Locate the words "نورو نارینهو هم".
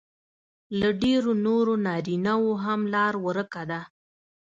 1.45-2.81